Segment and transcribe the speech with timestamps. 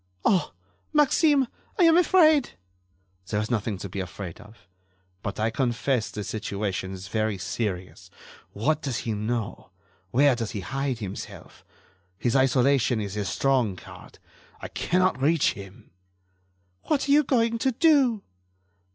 [0.25, 0.53] "Oh!
[0.93, 1.47] Maxime,
[1.77, 2.57] I am afraid."
[3.27, 4.67] "There is nothing to be afraid of,
[5.21, 8.09] but I confess the situation is very serious.
[8.51, 9.69] What does he know?
[10.09, 11.63] Where does he hide himself?
[12.17, 14.17] His isolation is his strong card.
[14.59, 15.91] I cannot reach him."
[16.85, 18.23] "What are you going to do?"